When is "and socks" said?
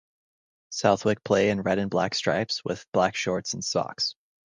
3.53-4.15